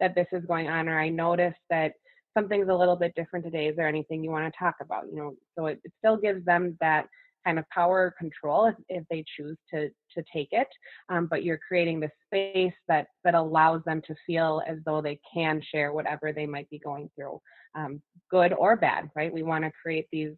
that 0.00 0.14
this 0.14 0.26
is 0.32 0.44
going 0.46 0.68
on, 0.68 0.88
or 0.88 0.98
I 0.98 1.08
noticed 1.08 1.60
that 1.70 1.92
something's 2.36 2.68
a 2.68 2.74
little 2.74 2.96
bit 2.96 3.14
different 3.16 3.44
today. 3.44 3.68
Is 3.68 3.76
there 3.76 3.88
anything 3.88 4.22
you 4.22 4.30
want 4.30 4.52
to 4.52 4.58
talk 4.58 4.74
about? 4.80 5.04
You 5.10 5.16
know, 5.16 5.34
so 5.56 5.66
it, 5.66 5.80
it 5.84 5.92
still 5.98 6.16
gives 6.16 6.44
them 6.44 6.76
that 6.80 7.06
kind 7.46 7.58
of 7.58 7.64
power 7.70 8.12
control 8.18 8.66
if, 8.66 8.74
if 8.88 9.04
they 9.08 9.24
choose 9.36 9.56
to 9.72 9.88
to 9.88 10.24
take 10.32 10.48
it. 10.50 10.68
Um, 11.08 11.28
but 11.30 11.44
you're 11.44 11.60
creating 11.66 12.00
the 12.00 12.10
space 12.26 12.74
that 12.88 13.06
that 13.24 13.34
allows 13.34 13.82
them 13.84 14.02
to 14.06 14.14
feel 14.26 14.62
as 14.66 14.78
though 14.84 15.00
they 15.00 15.18
can 15.32 15.62
share 15.72 15.92
whatever 15.92 16.32
they 16.32 16.46
might 16.46 16.68
be 16.68 16.78
going 16.80 17.08
through, 17.14 17.40
um, 17.74 18.02
good 18.30 18.52
or 18.52 18.76
bad. 18.76 19.08
Right? 19.14 19.32
We 19.32 19.42
want 19.42 19.64
to 19.64 19.72
create 19.80 20.06
these 20.12 20.32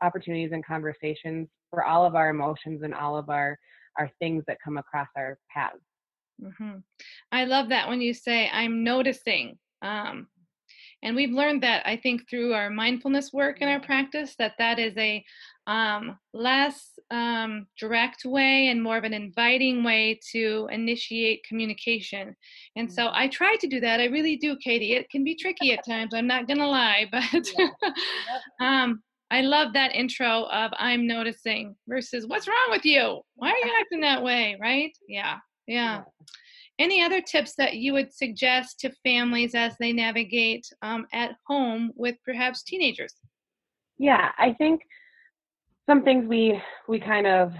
opportunities 0.00 0.52
and 0.52 0.64
conversations 0.64 1.48
for 1.70 1.84
all 1.84 2.06
of 2.06 2.14
our 2.14 2.30
emotions 2.30 2.82
and 2.82 2.94
all 2.94 3.16
of 3.16 3.28
our 3.28 3.58
our 3.98 4.10
things 4.20 4.42
that 4.46 4.56
come 4.64 4.78
across 4.78 5.08
our 5.16 5.36
paths. 5.52 5.76
Mm-hmm. 6.40 6.78
I 7.30 7.44
love 7.44 7.68
that 7.70 7.88
when 7.88 8.00
you 8.00 8.14
say, 8.14 8.48
I'm 8.52 8.84
noticing. 8.84 9.58
Um, 9.82 10.28
and 11.02 11.16
we've 11.16 11.32
learned 11.32 11.62
that, 11.64 11.82
I 11.84 11.96
think, 11.96 12.28
through 12.28 12.54
our 12.54 12.70
mindfulness 12.70 13.32
work 13.32 13.58
and 13.60 13.68
our 13.68 13.80
practice, 13.80 14.36
that 14.38 14.52
that 14.58 14.78
is 14.78 14.96
a 14.96 15.24
um, 15.66 16.18
less 16.32 16.90
um, 17.10 17.66
direct 17.78 18.24
way 18.24 18.68
and 18.68 18.82
more 18.82 18.96
of 18.96 19.04
an 19.04 19.12
inviting 19.12 19.82
way 19.82 20.20
to 20.32 20.68
initiate 20.70 21.44
communication. 21.44 22.36
And 22.76 22.92
so 22.92 23.06
mm-hmm. 23.06 23.16
I 23.16 23.28
try 23.28 23.56
to 23.56 23.66
do 23.66 23.80
that. 23.80 24.00
I 24.00 24.06
really 24.06 24.36
do, 24.36 24.56
Katie. 24.62 24.92
It 24.92 25.10
can 25.10 25.24
be 25.24 25.34
tricky 25.34 25.72
at 25.72 25.84
times. 25.88 26.14
I'm 26.14 26.26
not 26.26 26.46
going 26.46 26.58
to 26.58 26.68
lie, 26.68 27.06
but 27.12 28.64
um, 28.64 29.02
I 29.30 29.40
love 29.40 29.72
that 29.72 29.94
intro 29.94 30.44
of 30.44 30.70
I'm 30.76 31.06
noticing 31.06 31.74
versus 31.88 32.26
what's 32.26 32.46
wrong 32.46 32.68
with 32.70 32.84
you? 32.84 33.22
Why 33.34 33.50
are 33.50 33.66
you 33.66 33.72
acting 33.80 34.00
that 34.02 34.22
way? 34.22 34.56
Right? 34.60 34.92
Yeah. 35.08 35.38
Yeah. 35.72 36.02
Any 36.78 37.02
other 37.02 37.22
tips 37.22 37.54
that 37.54 37.76
you 37.76 37.94
would 37.94 38.12
suggest 38.12 38.80
to 38.80 38.92
families 39.02 39.54
as 39.54 39.74
they 39.78 39.90
navigate 39.92 40.66
um, 40.82 41.06
at 41.14 41.34
home 41.46 41.92
with 41.96 42.16
perhaps 42.26 42.62
teenagers? 42.62 43.14
Yeah, 43.96 44.32
I 44.36 44.52
think 44.52 44.82
some 45.88 46.02
things 46.02 46.26
we 46.28 46.60
we 46.88 47.00
kind 47.00 47.26
of 47.26 47.54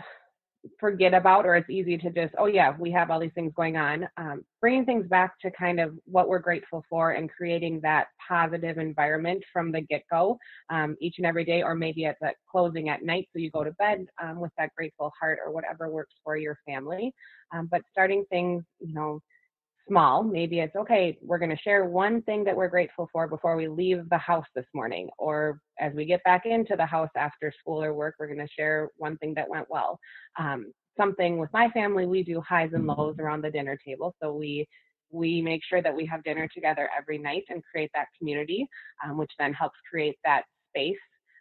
forget 0.78 1.12
about 1.12 1.44
or 1.44 1.56
it's 1.56 1.68
easy 1.70 1.98
to 1.98 2.10
just 2.10 2.32
oh 2.38 2.46
yeah 2.46 2.74
we 2.78 2.90
have 2.90 3.10
all 3.10 3.18
these 3.18 3.32
things 3.34 3.52
going 3.56 3.76
on 3.76 4.08
um, 4.16 4.44
bringing 4.60 4.84
things 4.84 5.06
back 5.08 5.38
to 5.40 5.50
kind 5.50 5.80
of 5.80 5.96
what 6.04 6.28
we're 6.28 6.38
grateful 6.38 6.84
for 6.88 7.12
and 7.12 7.30
creating 7.30 7.80
that 7.80 8.06
positive 8.28 8.78
environment 8.78 9.42
from 9.52 9.72
the 9.72 9.80
get-go 9.80 10.38
um, 10.70 10.96
each 11.00 11.14
and 11.18 11.26
every 11.26 11.44
day 11.44 11.62
or 11.62 11.74
maybe 11.74 12.04
at 12.04 12.16
the 12.20 12.30
closing 12.50 12.88
at 12.88 13.02
night 13.02 13.28
so 13.32 13.40
you 13.40 13.50
go 13.50 13.64
to 13.64 13.72
bed 13.72 14.06
um, 14.22 14.38
with 14.38 14.52
that 14.56 14.70
grateful 14.76 15.12
heart 15.18 15.38
or 15.44 15.52
whatever 15.52 15.90
works 15.90 16.14
for 16.22 16.36
your 16.36 16.56
family 16.64 17.12
um, 17.52 17.68
but 17.70 17.82
starting 17.90 18.24
things 18.30 18.62
you 18.80 18.94
know 18.94 19.20
small. 19.88 20.22
Maybe 20.22 20.60
it's 20.60 20.76
okay, 20.76 21.18
we're 21.22 21.38
going 21.38 21.50
to 21.50 21.62
share 21.62 21.84
one 21.84 22.22
thing 22.22 22.44
that 22.44 22.56
we're 22.56 22.68
grateful 22.68 23.08
for 23.12 23.28
before 23.28 23.56
we 23.56 23.68
leave 23.68 24.08
the 24.10 24.18
house 24.18 24.46
this 24.54 24.66
morning. 24.74 25.08
Or 25.18 25.60
as 25.80 25.92
we 25.94 26.04
get 26.04 26.22
back 26.24 26.46
into 26.46 26.76
the 26.76 26.86
house 26.86 27.10
after 27.16 27.52
school 27.58 27.82
or 27.82 27.94
work, 27.94 28.16
we're 28.18 28.26
going 28.26 28.38
to 28.38 28.54
share 28.56 28.88
one 28.96 29.16
thing 29.18 29.34
that 29.34 29.48
went 29.48 29.66
well. 29.70 29.98
Um, 30.38 30.72
something 30.96 31.38
with 31.38 31.50
my 31.52 31.68
family, 31.70 32.06
we 32.06 32.22
do 32.22 32.40
highs 32.40 32.70
and 32.72 32.86
lows 32.86 33.16
around 33.18 33.42
the 33.42 33.50
dinner 33.50 33.78
table. 33.84 34.14
So 34.22 34.34
we 34.34 34.66
we 35.14 35.42
make 35.42 35.60
sure 35.68 35.82
that 35.82 35.94
we 35.94 36.06
have 36.06 36.24
dinner 36.24 36.48
together 36.54 36.88
every 36.96 37.18
night 37.18 37.44
and 37.50 37.62
create 37.70 37.90
that 37.94 38.06
community, 38.18 38.66
um, 39.04 39.18
which 39.18 39.30
then 39.38 39.52
helps 39.52 39.76
create 39.90 40.16
that 40.24 40.44
space 40.70 40.96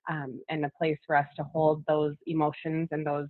um, 0.10 0.42
and 0.50 0.66
a 0.66 0.72
place 0.78 0.98
for 1.08 1.16
us 1.16 1.28
to 1.38 1.44
hold 1.44 1.84
those 1.88 2.16
emotions 2.28 2.90
and 2.92 3.08
those 3.08 3.28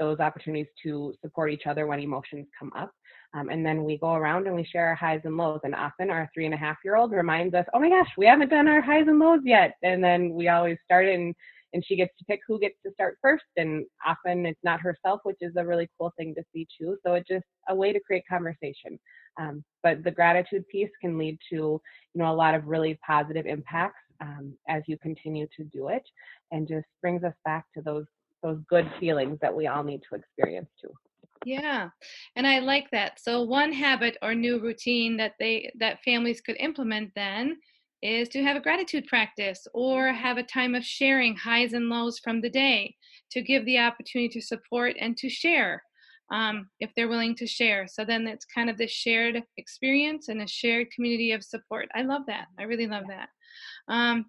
those 0.00 0.18
opportunities 0.18 0.66
to 0.82 1.14
support 1.22 1.52
each 1.52 1.66
other 1.66 1.86
when 1.86 2.00
emotions 2.00 2.46
come 2.58 2.72
up. 2.76 2.90
Um, 3.34 3.48
and 3.50 3.64
then 3.64 3.84
we 3.84 3.98
go 3.98 4.14
around 4.14 4.46
and 4.48 4.56
we 4.56 4.64
share 4.64 4.88
our 4.88 4.94
highs 4.96 5.20
and 5.24 5.36
lows. 5.36 5.60
And 5.62 5.74
often 5.74 6.10
our 6.10 6.28
three 6.34 6.46
and 6.46 6.54
a 6.54 6.56
half 6.56 6.78
year 6.84 6.96
old 6.96 7.12
reminds 7.12 7.54
us, 7.54 7.66
oh 7.74 7.78
my 7.78 7.90
gosh, 7.90 8.08
we 8.16 8.26
haven't 8.26 8.48
done 8.48 8.66
our 8.66 8.80
highs 8.80 9.06
and 9.06 9.20
lows 9.20 9.40
yet. 9.44 9.74
And 9.82 10.02
then 10.02 10.32
we 10.32 10.48
always 10.48 10.78
start 10.84 11.06
and, 11.06 11.34
and 11.72 11.84
she 11.86 11.94
gets 11.94 12.10
to 12.18 12.24
pick 12.24 12.40
who 12.48 12.58
gets 12.58 12.74
to 12.84 12.92
start 12.92 13.18
first. 13.22 13.44
And 13.56 13.84
often 14.04 14.46
it's 14.46 14.58
not 14.64 14.80
herself, 14.80 15.20
which 15.22 15.36
is 15.40 15.52
a 15.56 15.64
really 15.64 15.88
cool 15.96 16.12
thing 16.16 16.34
to 16.34 16.42
see 16.52 16.66
too. 16.76 16.96
So 17.06 17.14
it's 17.14 17.28
just 17.28 17.44
a 17.68 17.74
way 17.74 17.92
to 17.92 18.00
create 18.00 18.24
conversation. 18.28 18.98
Um, 19.38 19.62
but 19.84 20.02
the 20.02 20.10
gratitude 20.10 20.66
piece 20.68 20.90
can 21.00 21.16
lead 21.16 21.38
to, 21.50 21.56
you 21.56 21.80
know, 22.14 22.32
a 22.32 22.34
lot 22.34 22.56
of 22.56 22.66
really 22.66 22.98
positive 23.06 23.46
impacts 23.46 24.00
um, 24.20 24.54
as 24.68 24.82
you 24.86 24.98
continue 24.98 25.46
to 25.56 25.64
do 25.64 25.88
it 25.88 26.02
and 26.50 26.66
just 26.66 26.86
brings 27.00 27.22
us 27.22 27.34
back 27.44 27.64
to 27.74 27.82
those 27.82 28.04
those 28.42 28.58
good 28.68 28.90
feelings 28.98 29.38
that 29.40 29.54
we 29.54 29.66
all 29.66 29.82
need 29.82 30.02
to 30.08 30.16
experience 30.16 30.68
too. 30.80 30.92
Yeah. 31.44 31.88
And 32.36 32.46
I 32.46 32.58
like 32.58 32.90
that. 32.90 33.20
So 33.20 33.42
one 33.42 33.72
habit 33.72 34.18
or 34.22 34.34
new 34.34 34.60
routine 34.60 35.16
that 35.16 35.34
they 35.38 35.72
that 35.78 36.02
families 36.04 36.40
could 36.40 36.56
implement 36.58 37.12
then 37.14 37.56
is 38.02 38.28
to 38.30 38.42
have 38.42 38.56
a 38.56 38.60
gratitude 38.60 39.06
practice 39.06 39.66
or 39.74 40.06
mm-hmm. 40.06 40.16
have 40.16 40.38
a 40.38 40.42
time 40.42 40.74
of 40.74 40.84
sharing 40.84 41.36
highs 41.36 41.72
and 41.72 41.88
lows 41.88 42.18
from 42.18 42.40
the 42.40 42.50
day 42.50 42.94
to 43.30 43.42
give 43.42 43.64
the 43.64 43.78
opportunity 43.78 44.28
to 44.28 44.46
support 44.46 44.96
and 44.98 45.16
to 45.16 45.28
share 45.28 45.82
um, 46.32 46.68
if 46.78 46.90
they're 46.94 47.08
willing 47.08 47.34
to 47.36 47.46
share. 47.46 47.86
So 47.88 48.04
then 48.04 48.26
it's 48.26 48.44
kind 48.44 48.70
of 48.70 48.78
this 48.78 48.90
shared 48.90 49.42
experience 49.56 50.28
and 50.28 50.42
a 50.42 50.46
shared 50.46 50.90
community 50.94 51.32
of 51.32 51.42
support. 51.42 51.88
I 51.94 52.02
love 52.02 52.22
that. 52.28 52.46
I 52.58 52.64
really 52.64 52.86
love 52.86 53.04
that. 53.08 53.28
Um, 53.88 54.26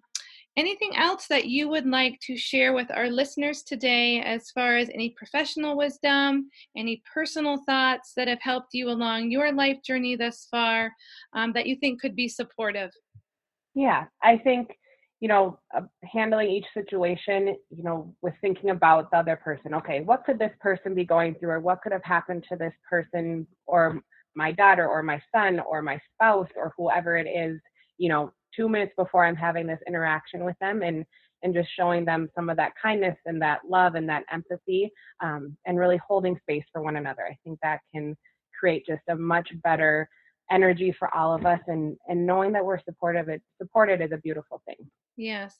Anything 0.54 0.94
else 0.96 1.28
that 1.28 1.46
you 1.46 1.70
would 1.70 1.86
like 1.86 2.20
to 2.26 2.36
share 2.36 2.74
with 2.74 2.90
our 2.90 3.08
listeners 3.08 3.62
today 3.62 4.20
as 4.20 4.50
far 4.50 4.76
as 4.76 4.90
any 4.90 5.14
professional 5.16 5.78
wisdom, 5.78 6.50
any 6.76 7.02
personal 7.12 7.62
thoughts 7.64 8.12
that 8.18 8.28
have 8.28 8.42
helped 8.42 8.74
you 8.74 8.90
along 8.90 9.30
your 9.30 9.50
life 9.50 9.78
journey 9.82 10.14
thus 10.14 10.48
far 10.50 10.92
um, 11.32 11.54
that 11.54 11.66
you 11.66 11.76
think 11.76 12.02
could 12.02 12.14
be 12.14 12.28
supportive? 12.28 12.90
Yeah, 13.74 14.04
I 14.22 14.36
think, 14.36 14.76
you 15.20 15.28
know, 15.28 15.58
uh, 15.74 15.82
handling 16.04 16.50
each 16.50 16.66
situation, 16.74 17.56
you 17.70 17.82
know, 17.82 18.14
with 18.20 18.34
thinking 18.42 18.68
about 18.68 19.10
the 19.10 19.16
other 19.18 19.36
person. 19.36 19.72
Okay, 19.72 20.02
what 20.02 20.26
could 20.26 20.38
this 20.38 20.52
person 20.60 20.94
be 20.94 21.06
going 21.06 21.34
through, 21.36 21.52
or 21.52 21.60
what 21.60 21.80
could 21.80 21.92
have 21.92 22.04
happened 22.04 22.44
to 22.50 22.56
this 22.56 22.74
person, 22.90 23.46
or 23.66 24.02
my 24.36 24.52
daughter, 24.52 24.86
or 24.86 25.02
my 25.02 25.18
son, 25.34 25.60
or 25.60 25.80
my 25.80 25.98
spouse, 26.12 26.48
or 26.56 26.74
whoever 26.76 27.16
it 27.16 27.26
is, 27.26 27.58
you 27.96 28.10
know, 28.10 28.32
two 28.54 28.68
minutes 28.68 28.92
before 28.96 29.24
I'm 29.24 29.36
having 29.36 29.66
this 29.66 29.80
interaction 29.86 30.44
with 30.44 30.56
them 30.60 30.82
and 30.82 31.04
and 31.44 31.52
just 31.52 31.70
showing 31.76 32.04
them 32.04 32.28
some 32.36 32.48
of 32.48 32.56
that 32.56 32.72
kindness 32.80 33.16
and 33.26 33.42
that 33.42 33.60
love 33.68 33.96
and 33.96 34.08
that 34.08 34.22
empathy 34.30 34.88
um, 35.24 35.56
and 35.66 35.76
really 35.76 36.00
holding 36.06 36.38
space 36.38 36.64
for 36.72 36.82
one 36.82 36.96
another. 36.96 37.22
I 37.28 37.36
think 37.42 37.58
that 37.64 37.80
can 37.92 38.16
create 38.58 38.86
just 38.86 39.02
a 39.08 39.16
much 39.16 39.48
better 39.64 40.08
energy 40.52 40.94
for 40.96 41.12
all 41.14 41.34
of 41.34 41.46
us 41.46 41.60
and 41.66 41.96
and 42.08 42.26
knowing 42.26 42.52
that 42.52 42.64
we're 42.64 42.80
supportive 42.80 43.28
it 43.28 43.42
supported 43.60 44.00
is 44.00 44.12
a 44.12 44.18
beautiful 44.18 44.60
thing 44.66 44.76
yes 45.16 45.56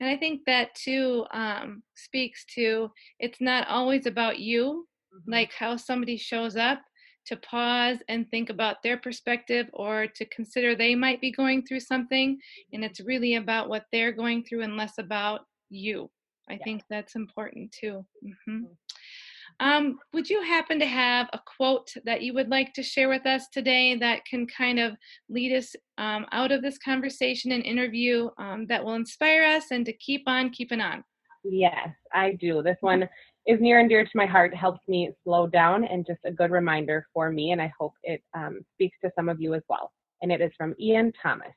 and 0.00 0.08
i 0.08 0.16
think 0.16 0.42
that 0.46 0.72
too 0.74 1.24
um, 1.32 1.82
speaks 1.94 2.44
to 2.44 2.90
it's 3.18 3.40
not 3.40 3.66
always 3.68 4.06
about 4.06 4.38
you 4.38 4.86
mm-hmm. 5.14 5.32
like 5.32 5.52
how 5.52 5.76
somebody 5.76 6.16
shows 6.16 6.56
up 6.56 6.80
to 7.28 7.36
pause 7.36 7.98
and 8.08 8.28
think 8.30 8.50
about 8.50 8.82
their 8.82 8.96
perspective 8.96 9.68
or 9.72 10.06
to 10.06 10.24
consider 10.26 10.74
they 10.74 10.94
might 10.94 11.20
be 11.20 11.30
going 11.30 11.64
through 11.64 11.80
something. 11.80 12.38
And 12.72 12.84
it's 12.84 13.00
really 13.00 13.36
about 13.36 13.68
what 13.68 13.84
they're 13.92 14.12
going 14.12 14.44
through 14.44 14.62
and 14.62 14.76
less 14.76 14.98
about 14.98 15.42
you. 15.70 16.10
I 16.48 16.54
yeah. 16.54 16.64
think 16.64 16.82
that's 16.88 17.14
important 17.14 17.72
too. 17.72 18.04
Mm-hmm. 18.24 18.56
mm-hmm. 18.56 18.72
Um, 19.60 19.98
would 20.12 20.30
you 20.30 20.40
happen 20.42 20.78
to 20.78 20.86
have 20.86 21.28
a 21.32 21.40
quote 21.56 21.92
that 22.04 22.22
you 22.22 22.32
would 22.34 22.48
like 22.48 22.72
to 22.74 22.82
share 22.82 23.08
with 23.08 23.26
us 23.26 23.48
today 23.52 23.96
that 23.96 24.24
can 24.24 24.46
kind 24.46 24.78
of 24.78 24.96
lead 25.28 25.52
us 25.52 25.74
um, 25.96 26.26
out 26.30 26.52
of 26.52 26.62
this 26.62 26.78
conversation 26.78 27.50
and 27.50 27.64
interview 27.64 28.28
um, 28.38 28.66
that 28.68 28.84
will 28.84 28.94
inspire 28.94 29.42
us 29.42 29.64
and 29.72 29.84
to 29.86 29.92
keep 29.94 30.22
on 30.28 30.50
keeping 30.50 30.80
on? 30.80 31.02
Yes, 31.42 31.88
I 32.14 32.32
do. 32.32 32.62
This 32.62 32.78
one 32.82 33.08
is 33.48 33.58
near 33.62 33.80
and 33.80 33.88
dear 33.88 34.04
to 34.04 34.10
my 34.14 34.26
heart, 34.26 34.54
helps 34.54 34.86
me 34.88 35.10
slow 35.24 35.46
down, 35.46 35.84
and 35.84 36.06
just 36.06 36.20
a 36.26 36.30
good 36.30 36.50
reminder 36.50 37.06
for 37.14 37.32
me. 37.32 37.52
And 37.52 37.62
I 37.62 37.72
hope 37.80 37.94
it 38.02 38.22
um, 38.34 38.60
speaks 38.74 38.98
to 39.02 39.10
some 39.16 39.30
of 39.30 39.40
you 39.40 39.54
as 39.54 39.62
well. 39.70 39.90
And 40.20 40.30
it 40.30 40.42
is 40.42 40.52
from 40.56 40.74
Ian 40.78 41.12
Thomas. 41.22 41.54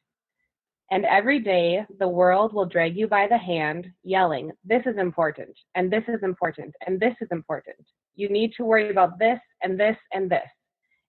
And 0.90 1.04
every 1.06 1.40
day 1.40 1.86
the 2.00 2.08
world 2.08 2.54
will 2.54 2.66
drag 2.66 2.96
you 2.96 3.08
by 3.08 3.28
the 3.28 3.38
hand, 3.38 3.88
yelling, 4.04 4.52
This 4.64 4.84
is 4.86 4.98
important, 4.98 5.54
and 5.76 5.92
this 5.92 6.04
is 6.08 6.24
important, 6.24 6.74
and 6.88 6.98
this 6.98 7.14
is 7.20 7.28
important. 7.32 7.78
You 8.16 8.30
need 8.30 8.54
to 8.56 8.64
worry 8.64 8.90
about 8.90 9.20
this, 9.20 9.40
and 9.62 9.78
this, 9.78 9.98
and 10.14 10.32
this. 10.32 10.50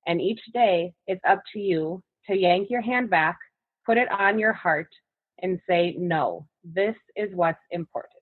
And 0.09 0.21
each 0.21 0.41
day 0.53 0.93
it's 1.07 1.21
up 1.29 1.43
to 1.53 1.61
you 1.61 2.03
to 2.29 2.37
yank 2.37 2.71
your 2.71 2.81
hand 2.81 3.09
back, 3.09 3.39
put 3.87 3.99
it 3.99 4.11
on 4.11 4.37
your 4.37 4.53
heart, 4.53 4.89
and 5.43 5.61
say, 5.69 5.95
No, 5.97 6.47
this 6.65 6.97
is 7.15 7.31
what's 7.35 7.63
important. 7.71 8.13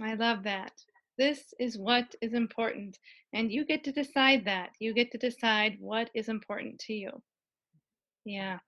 I 0.00 0.14
love 0.14 0.42
that. 0.44 0.72
This 1.18 1.52
is 1.58 1.76
what 1.76 2.14
is 2.22 2.32
important. 2.32 2.98
And 3.32 3.50
you 3.50 3.64
get 3.64 3.82
to 3.84 3.92
decide 3.92 4.44
that. 4.44 4.70
You 4.78 4.94
get 4.94 5.10
to 5.12 5.18
decide 5.18 5.76
what 5.80 6.10
is 6.14 6.28
important 6.28 6.78
to 6.80 6.94
you. 6.94 7.10
Yeah. 8.24 8.58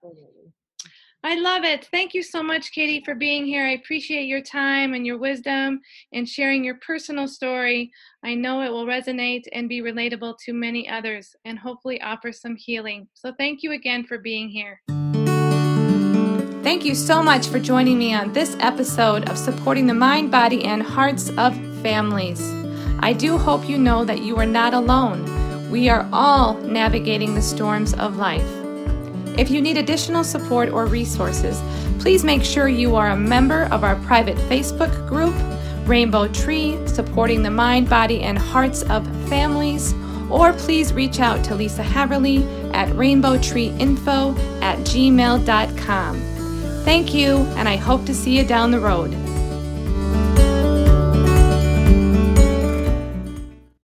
I 1.23 1.35
love 1.35 1.63
it. 1.63 1.87
Thank 1.91 2.15
you 2.15 2.23
so 2.23 2.41
much, 2.41 2.71
Katie, 2.71 3.03
for 3.05 3.13
being 3.13 3.45
here. 3.45 3.63
I 3.63 3.73
appreciate 3.73 4.23
your 4.23 4.41
time 4.41 4.95
and 4.95 5.05
your 5.05 5.19
wisdom 5.19 5.79
and 6.13 6.27
sharing 6.27 6.63
your 6.63 6.79
personal 6.85 7.27
story. 7.27 7.91
I 8.23 8.33
know 8.33 8.63
it 8.63 8.71
will 8.71 8.87
resonate 8.87 9.43
and 9.53 9.69
be 9.69 9.81
relatable 9.81 10.37
to 10.45 10.53
many 10.53 10.89
others 10.89 11.35
and 11.45 11.59
hopefully 11.59 12.01
offer 12.01 12.31
some 12.31 12.55
healing. 12.55 13.07
So, 13.13 13.33
thank 13.37 13.61
you 13.61 13.73
again 13.73 14.03
for 14.03 14.17
being 14.17 14.49
here. 14.49 14.81
Thank 16.63 16.85
you 16.85 16.95
so 16.95 17.21
much 17.21 17.47
for 17.47 17.59
joining 17.59 17.99
me 17.99 18.15
on 18.15 18.33
this 18.33 18.55
episode 18.59 19.29
of 19.29 19.37
Supporting 19.37 19.85
the 19.85 19.93
Mind, 19.93 20.31
Body, 20.31 20.63
and 20.63 20.81
Hearts 20.81 21.29
of 21.37 21.70
Families. 21.81 22.41
I 22.99 23.13
do 23.13 23.37
hope 23.37 23.67
you 23.67 23.77
know 23.77 24.05
that 24.05 24.21
you 24.21 24.37
are 24.37 24.45
not 24.45 24.73
alone. 24.73 25.69
We 25.71 25.89
are 25.89 26.07
all 26.13 26.55
navigating 26.55 27.33
the 27.33 27.41
storms 27.41 27.93
of 27.95 28.17
life. 28.17 28.47
If 29.37 29.49
you 29.49 29.61
need 29.61 29.77
additional 29.77 30.23
support 30.23 30.69
or 30.69 30.85
resources, 30.85 31.61
please 31.99 32.23
make 32.23 32.43
sure 32.43 32.67
you 32.67 32.95
are 32.95 33.09
a 33.09 33.15
member 33.15 33.63
of 33.71 33.83
our 33.83 33.95
private 33.97 34.37
Facebook 34.49 35.07
group, 35.07 35.33
Rainbow 35.87 36.27
Tree, 36.27 36.77
Supporting 36.87 37.41
the 37.41 37.51
Mind, 37.51 37.89
Body, 37.89 38.21
and 38.21 38.37
Hearts 38.37 38.83
of 38.83 39.05
Families, 39.29 39.93
or 40.29 40.53
please 40.53 40.93
reach 40.93 41.19
out 41.19 41.43
to 41.45 41.55
Lisa 41.55 41.83
Haverly 41.83 42.43
at 42.73 42.89
rainbowtreeinfo 42.89 44.61
at 44.61 44.77
gmail.com. 44.79 46.21
Thank 46.83 47.13
you, 47.13 47.37
and 47.55 47.69
I 47.69 47.75
hope 47.77 48.05
to 48.05 48.13
see 48.13 48.37
you 48.37 48.43
down 48.45 48.71
the 48.71 48.79
road. 48.79 49.11